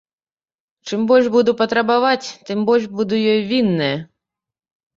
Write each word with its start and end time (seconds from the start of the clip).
Чым 0.89 1.03
больш 1.11 1.29
буду 1.35 1.51
патрабаваць, 1.59 2.27
тым 2.49 2.65
больш 2.73 2.89
буду 2.97 3.23
ёй 3.37 3.41
вінная. 3.53 3.95